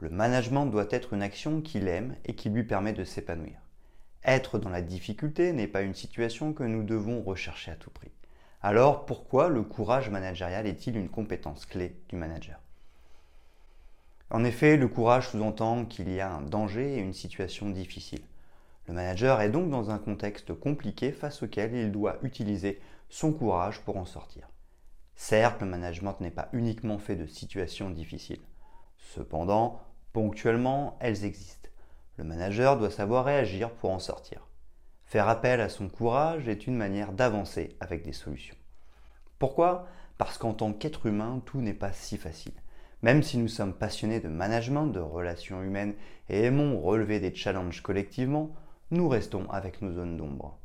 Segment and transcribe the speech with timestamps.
[0.00, 3.60] Le management doit être une action qu'il aime et qui lui permet de s'épanouir.
[4.24, 8.10] Être dans la difficulté n'est pas une situation que nous devons rechercher à tout prix.
[8.62, 12.58] Alors pourquoi le courage managérial est-il une compétence clé du manager?
[14.30, 18.22] En effet, le courage sous-entend qu'il y a un danger et une situation difficile.
[18.88, 22.80] Le manager est donc dans un contexte compliqué face auquel il doit utiliser
[23.10, 24.48] son courage pour en sortir.
[25.14, 28.40] Certes, le management n'est pas uniquement fait de situations difficiles.
[28.96, 29.82] Cependant,
[30.12, 31.68] Ponctuellement, elles existent.
[32.16, 34.46] Le manager doit savoir réagir pour en sortir.
[35.04, 38.56] Faire appel à son courage est une manière d'avancer avec des solutions.
[39.38, 39.86] Pourquoi?
[40.18, 42.52] Parce qu'en tant qu'être humain, tout n'est pas si facile.
[43.02, 45.94] Même si nous sommes passionnés de management, de relations humaines
[46.28, 48.54] et aimons relever des challenges collectivement,
[48.90, 50.58] nous restons avec nos zones d'ombre.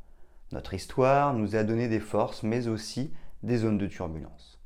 [0.52, 4.60] Notre histoire nous a donné des forces, mais aussi des zones de turbulence.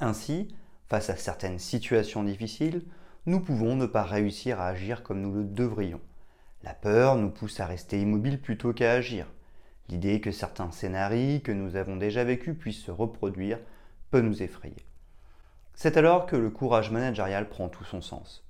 [0.00, 0.48] Ainsi,
[0.88, 2.82] face à certaines situations difficiles,
[3.26, 6.00] nous pouvons ne pas réussir à agir comme nous le devrions.
[6.62, 9.26] La peur nous pousse à rester immobile plutôt qu'à agir.
[9.88, 13.58] L'idée que certains scénarios que nous avons déjà vécus puissent se reproduire
[14.10, 14.86] peut nous effrayer.
[15.74, 18.44] C'est alors que le courage managérial prend tout son sens.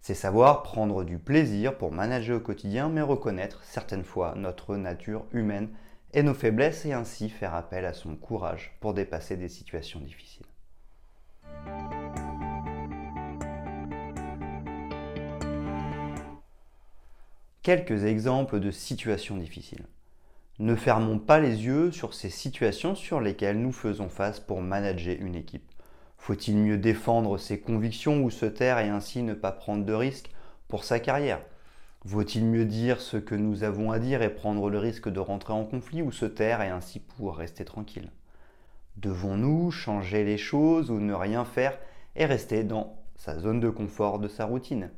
[0.00, 5.26] C'est savoir prendre du plaisir pour manager au quotidien, mais reconnaître certaines fois notre nature
[5.32, 5.70] humaine
[6.12, 10.46] et nos faiblesses et ainsi faire appel à son courage pour dépasser des situations difficiles.
[17.64, 19.86] Quelques exemples de situations difficiles.
[20.58, 25.16] Ne fermons pas les yeux sur ces situations sur lesquelles nous faisons face pour manager
[25.18, 25.64] une équipe.
[26.18, 30.30] Faut-il mieux défendre ses convictions ou se taire et ainsi ne pas prendre de risques
[30.68, 31.40] pour sa carrière?
[32.04, 35.54] Vaut-il mieux dire ce que nous avons à dire et prendre le risque de rentrer
[35.54, 38.10] en conflit ou se taire et ainsi pouvoir rester tranquille?
[38.98, 41.78] Devons-nous changer les choses ou ne rien faire
[42.14, 44.90] et rester dans sa zone de confort de sa routine?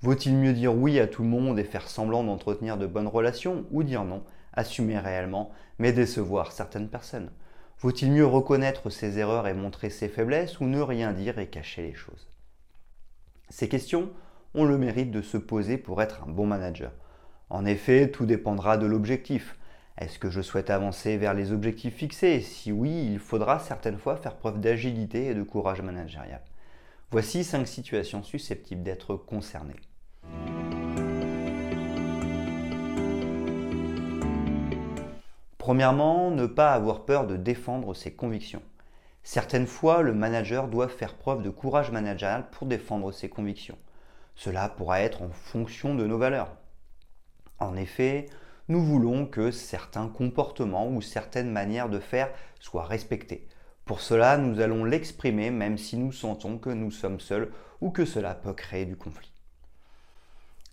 [0.00, 3.66] Vaut-il mieux dire oui à tout le monde et faire semblant d'entretenir de bonnes relations
[3.72, 4.22] ou dire non,
[4.52, 7.30] assumer réellement, mais décevoir certaines personnes?
[7.80, 11.82] Vaut-il mieux reconnaître ses erreurs et montrer ses faiblesses ou ne rien dire et cacher
[11.82, 12.28] les choses?
[13.48, 14.10] Ces questions
[14.54, 16.92] ont le mérite de se poser pour être un bon manager.
[17.50, 19.58] En effet, tout dépendra de l'objectif.
[19.96, 22.40] Est-ce que je souhaite avancer vers les objectifs fixés?
[22.40, 26.42] Si oui, il faudra certaines fois faire preuve d'agilité et de courage managérial.
[27.10, 29.74] Voici cinq situations susceptibles d'être concernées.
[35.68, 38.62] Premièrement, ne pas avoir peur de défendre ses convictions.
[39.22, 43.76] Certaines fois, le manager doit faire preuve de courage managérial pour défendre ses convictions.
[44.34, 46.56] Cela pourra être en fonction de nos valeurs.
[47.58, 48.30] En effet,
[48.68, 52.30] nous voulons que certains comportements ou certaines manières de faire
[52.60, 53.46] soient respectés.
[53.84, 57.52] Pour cela, nous allons l'exprimer même si nous sentons que nous sommes seuls
[57.82, 59.32] ou que cela peut créer du conflit.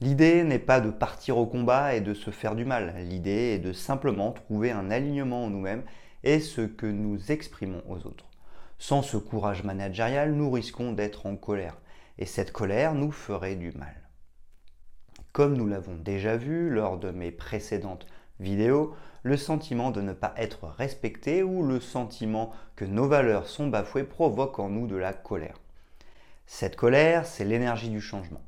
[0.02, 2.94] L'idée n'est pas de partir au combat et de se faire du mal.
[2.98, 5.84] L'idée est de simplement trouver un alignement en nous-mêmes
[6.24, 8.30] et ce que nous exprimons aux autres.
[8.78, 11.78] Sans ce courage managérial, nous risquons d'être en colère.
[12.18, 13.96] Et cette colère nous ferait du mal.
[15.32, 18.06] Comme nous l'avons déjà vu lors de mes précédentes
[18.40, 23.68] vidéos, le sentiment de ne pas être respecté ou le sentiment que nos valeurs sont
[23.68, 25.60] bafouées provoque en nous de la colère.
[26.48, 28.42] Cette colère, c'est l'énergie du changement.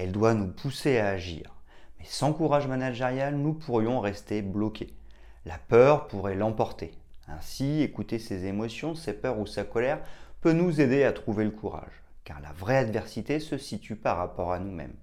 [0.00, 1.56] Elle doit nous pousser à agir.
[1.98, 4.94] Mais sans courage managérial, nous pourrions rester bloqués.
[5.44, 6.92] La peur pourrait l'emporter.
[7.26, 9.98] Ainsi, écouter ses émotions, ses peurs ou sa colère
[10.40, 14.52] peut nous aider à trouver le courage, car la vraie adversité se situe par rapport
[14.52, 14.94] à nous-mêmes.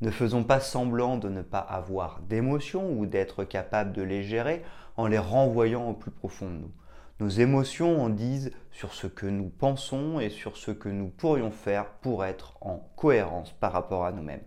[0.00, 4.64] Ne faisons pas semblant de ne pas avoir d'émotions ou d'être capable de les gérer
[4.96, 6.72] en les renvoyant au plus profond de nous.
[7.20, 11.52] Nos émotions en disent sur ce que nous pensons et sur ce que nous pourrions
[11.52, 14.42] faire pour être en cohérence par rapport à nous-mêmes.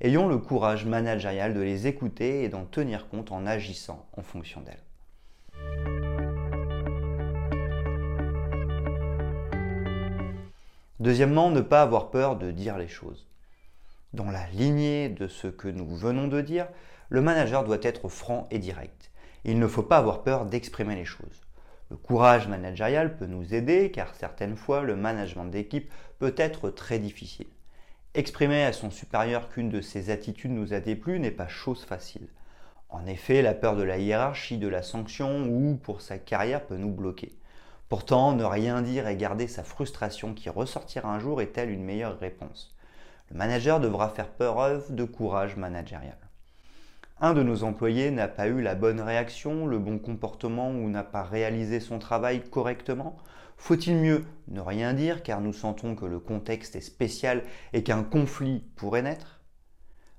[0.00, 4.60] Ayons le courage managérial de les écouter et d'en tenir compte en agissant en fonction
[4.60, 4.84] d'elles.
[11.00, 13.26] Deuxièmement, ne pas avoir peur de dire les choses.
[14.12, 16.68] Dans la lignée de ce que nous venons de dire,
[17.08, 19.10] le manager doit être franc et direct.
[19.44, 21.42] Il ne faut pas avoir peur d'exprimer les choses.
[21.92, 26.98] Le courage managérial peut nous aider car certaines fois le management d'équipe peut être très
[26.98, 27.48] difficile.
[28.14, 32.28] Exprimer à son supérieur qu'une de ses attitudes nous a déplu n'est pas chose facile.
[32.88, 36.78] En effet, la peur de la hiérarchie, de la sanction ou pour sa carrière peut
[36.78, 37.36] nous bloquer.
[37.90, 42.18] Pourtant, ne rien dire et garder sa frustration qui ressortira un jour est-elle une meilleure
[42.18, 42.74] réponse?
[43.30, 46.16] Le manager devra faire preuve de courage managérial.
[47.24, 51.04] Un de nos employés n'a pas eu la bonne réaction, le bon comportement ou n'a
[51.04, 53.16] pas réalisé son travail correctement
[53.56, 58.02] Faut-il mieux ne rien dire car nous sentons que le contexte est spécial et qu'un
[58.02, 59.40] conflit pourrait naître?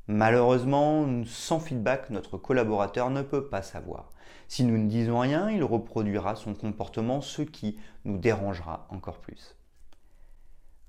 [0.08, 4.14] Malheureusement, sans feedback, notre collaborateur ne peut pas savoir.
[4.48, 9.58] Si nous ne disons rien, il reproduira son comportement, ce qui nous dérangera encore plus.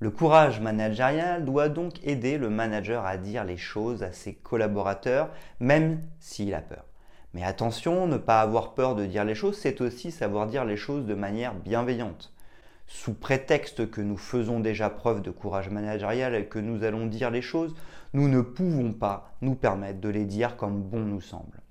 [0.05, 5.31] Le courage managérial doit donc aider le manager à dire les choses à ses collaborateurs,
[5.61, 6.85] même s'il a peur.
[7.33, 10.77] Mais attention, ne pas avoir peur de dire les choses, c'est aussi savoir dire les
[10.77, 12.35] choses de manière bienveillante.
[12.87, 17.31] Sous prétexte que nous faisons déjà preuve de courage managérial et que nous allons dire
[17.31, 17.75] les choses,
[18.13, 21.63] nous ne pouvons pas nous permettre de les dire comme bon nous semble.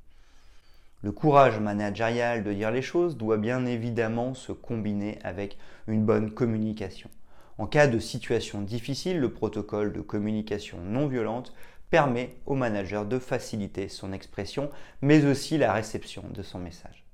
[1.03, 6.31] Le courage managérial de dire les choses doit bien évidemment se combiner avec une bonne
[6.31, 7.11] communication.
[7.57, 11.53] En cas de situation difficile, le protocole de communication non violente
[11.91, 14.71] permet au manager de faciliter son expression,
[15.01, 17.05] mais aussi la réception de son message.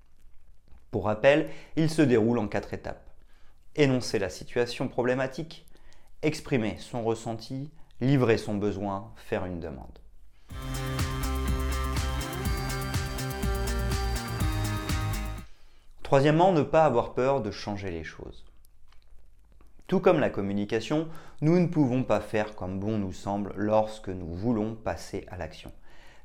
[0.91, 3.09] Pour rappel, il se déroule en quatre étapes.
[3.75, 5.65] Énoncer la situation problématique,
[6.21, 7.69] exprimer son ressenti,
[7.99, 9.99] livrer son besoin, faire une demande.
[16.01, 18.48] Troisièmement, ne pas avoir peur de changer les choses.
[19.89, 21.07] Tout comme la communication,
[21.41, 25.71] nous ne pouvons pas faire comme bon nous semble lorsque nous voulons passer à l'action.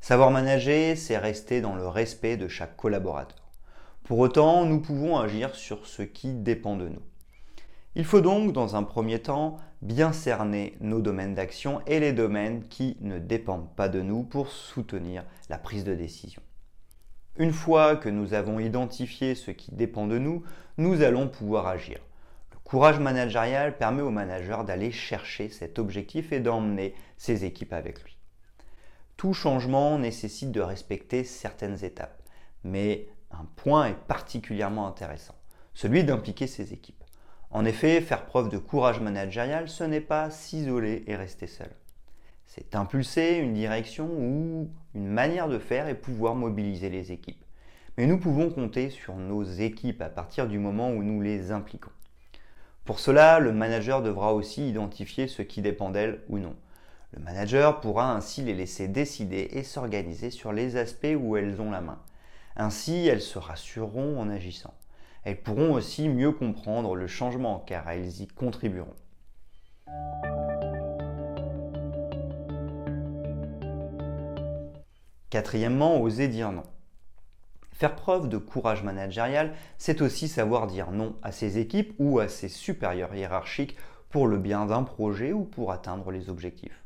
[0.03, 3.49] Savoir manager, c'est rester dans le respect de chaque collaborateur.
[4.03, 7.01] Pour autant, nous pouvons agir sur ce qui dépend de nous.
[7.95, 12.69] Il faut donc, dans un premier temps, bien cerner nos domaines d'action et les domaines
[12.69, 16.43] qui ne dépendent pas de nous pour soutenir la prise de décision.
[17.39, 20.43] Une fois que nous avons identifié ce qui dépend de nous,
[20.77, 21.99] nous allons pouvoir agir.
[22.65, 28.17] Courage managérial permet au manager d'aller chercher cet objectif et d'emmener ses équipes avec lui.
[29.19, 32.23] Tout changement nécessite de respecter certaines étapes,
[32.65, 35.35] mais un point est particulièrement intéressant,
[35.75, 37.05] celui d'impliquer ses équipes.
[37.51, 41.71] En effet, faire preuve de courage managérial, ce n'est pas s'isoler et rester seul.
[42.47, 47.45] C'est impulser une direction ou une manière de faire et pouvoir mobiliser les équipes.
[47.97, 51.91] Mais nous pouvons compter sur nos équipes à partir du moment où nous les impliquons.
[52.85, 56.55] Pour cela, le manager devra aussi identifier ce qui dépend d'elles ou non.
[57.13, 61.71] Le manager pourra ainsi les laisser décider et s'organiser sur les aspects où elles ont
[61.71, 61.99] la main.
[62.57, 64.75] Ainsi, elles se rassureront en agissant
[65.25, 68.95] elles pourront aussi mieux comprendre le changement car elles y contribueront.
[75.31, 76.63] Quatrièmement, oser dire non.
[77.75, 82.29] Faire preuve de courage managérial, c'est aussi savoir dire non à ses équipes ou à
[82.29, 83.77] ses supérieurs hiérarchiques
[84.11, 86.85] pour le bien d'un projet ou pour atteindre les objectifs.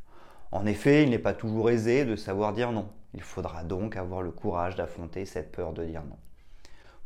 [0.51, 2.89] En effet, il n'est pas toujours aisé de savoir dire non.
[3.13, 6.17] Il faudra donc avoir le courage d'affronter cette peur de dire non.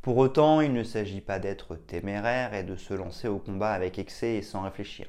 [0.01, 3.99] Pour autant, il ne s'agit pas d'être téméraire et de se lancer au combat avec
[3.99, 5.09] excès et sans réfléchir.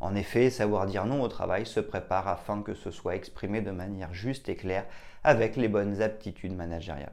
[0.00, 3.72] En effet, savoir dire non au travail se prépare afin que ce soit exprimé de
[3.72, 4.86] manière juste et claire
[5.22, 7.12] avec les bonnes aptitudes managériales.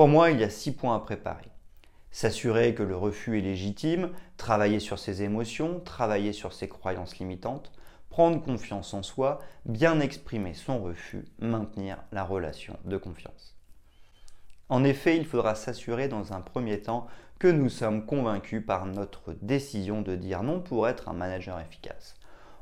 [0.00, 1.50] Pour moi, il y a six points à préparer.
[2.10, 7.70] S'assurer que le refus est légitime, travailler sur ses émotions, travailler sur ses croyances limitantes,
[8.08, 13.58] prendre confiance en soi, bien exprimer son refus, maintenir la relation de confiance.
[14.70, 17.06] En effet, il faudra s'assurer dans un premier temps
[17.38, 22.14] que nous sommes convaincus par notre décision de dire non pour être un manager efficace.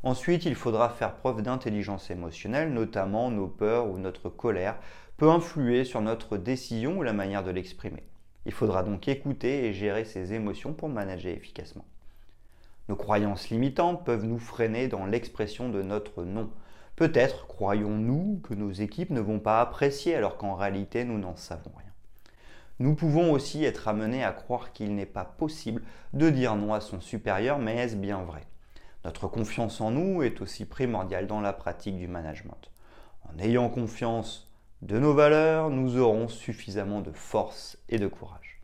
[0.02, 4.80] Ensuite, il faudra faire preuve d'intelligence émotionnelle, notamment nos peurs ou notre colère
[5.18, 8.04] peut influer sur notre décision ou la manière de l'exprimer.
[8.46, 11.84] Il faudra donc écouter et gérer ces émotions pour manager efficacement.
[12.88, 16.48] Nos croyances limitantes peuvent nous freiner dans l'expression de notre non.
[16.94, 21.72] Peut-être croyons-nous que nos équipes ne vont pas apprécier alors qu'en réalité nous n'en savons
[21.76, 21.92] rien.
[22.78, 25.82] Nous pouvons aussi être amenés à croire qu'il n'est pas possible
[26.12, 28.46] de dire non à son supérieur, mais est-ce bien vrai?
[29.04, 32.70] Notre confiance en nous est aussi primordiale dans la pratique du management.
[33.24, 34.47] En ayant confiance
[34.82, 38.60] de nos valeurs, nous aurons suffisamment de force et de courage.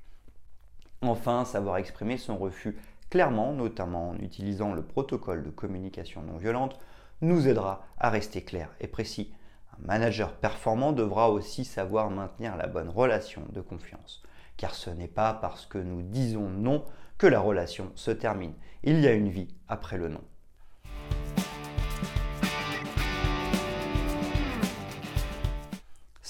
[1.03, 2.77] Enfin, savoir exprimer son refus
[3.11, 6.79] clairement, notamment en utilisant le protocole de communication non violente,
[7.21, 9.33] nous aidera à rester clair et précis
[9.73, 14.23] un manager performant devra aussi savoir maintenir la bonne relation de confiance,
[14.57, 16.85] car ce n'est pas parce que nous disons non
[17.19, 18.55] que la relation se termine.
[18.83, 20.23] Il y a une vie après le non.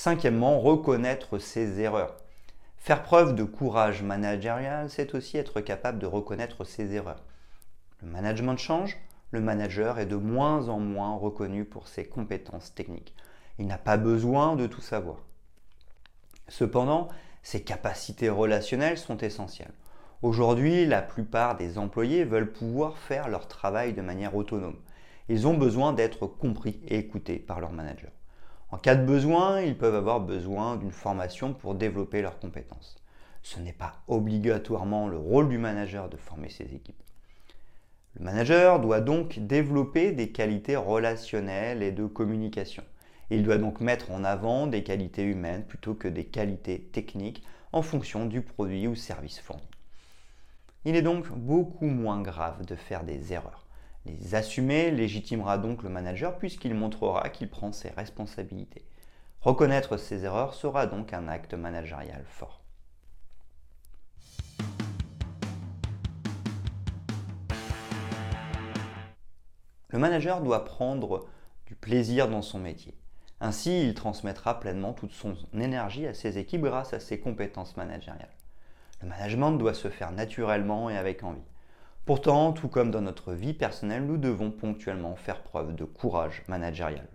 [0.04, 2.14] Cinquièmement, reconnaître ses erreurs.
[2.76, 7.24] Faire preuve de courage managérial, c'est aussi être capable de reconnaître ses erreurs.
[8.02, 8.98] Le management change,
[9.30, 13.14] le manager est de moins en moins reconnu pour ses compétences techniques.
[13.58, 15.24] Il n'a pas besoin de tout savoir.
[16.48, 17.08] Cependant,
[17.42, 19.72] ses capacités relationnelles sont essentielles.
[20.20, 24.76] Aujourd'hui, la plupart des employés veulent pouvoir faire leur travail de manière autonome.
[25.30, 28.10] Ils ont besoin d'être compris et écoutés par leur manager.
[28.74, 32.96] En cas de besoin, ils peuvent avoir besoin d'une formation pour développer leurs compétences.
[33.44, 37.00] Ce n'est pas obligatoirement le rôle du manager de former ses équipes.
[38.16, 42.82] Le manager doit donc développer des qualités relationnelles et de communication.
[43.30, 47.82] Il doit donc mettre en avant des qualités humaines plutôt que des qualités techniques en
[47.82, 49.62] fonction du produit ou service fourni.
[50.84, 53.63] Il est donc beaucoup moins grave de faire des erreurs.
[54.06, 58.84] Les assumer légitimera donc le manager puisqu'il montrera qu'il prend ses responsabilités.
[59.40, 62.62] Reconnaître ses erreurs sera donc un acte managérial fort.
[69.88, 71.26] Le manager doit prendre
[71.66, 72.94] du plaisir dans son métier.
[73.40, 78.34] Ainsi, il transmettra pleinement toute son énergie à ses équipes grâce à ses compétences managériales.
[79.02, 81.40] Le management doit se faire naturellement et avec envie.
[82.04, 87.08] Pourtant, tout comme dans notre vie personnelle, nous devons ponctuellement faire preuve de courage managérial.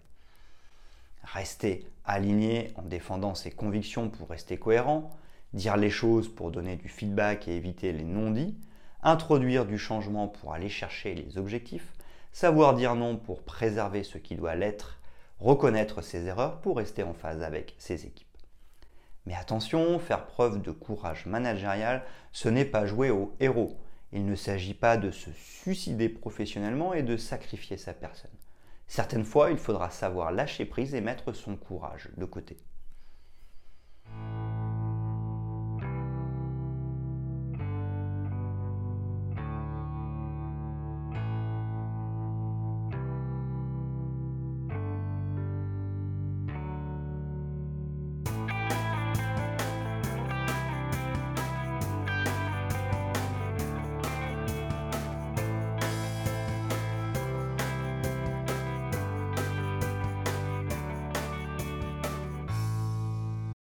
[1.24, 5.12] Rester aligné en défendant ses convictions pour rester cohérent,
[5.54, 8.58] dire les choses pour donner du feedback et éviter les non-dits,
[9.04, 11.94] introduire du changement pour aller chercher les objectifs,
[12.32, 15.00] savoir dire non pour préserver ce qui doit l'être
[15.40, 18.28] reconnaître ses erreurs pour rester en phase avec ses équipes.
[19.28, 23.78] Mais attention, faire preuve de courage managérial, ce n'est pas jouer au héros.
[24.12, 28.32] Il ne s'agit pas de se suicider professionnellement et de sacrifier sa personne.
[28.88, 32.58] Certaines fois, il faudra savoir lâcher prise et mettre son courage de côté.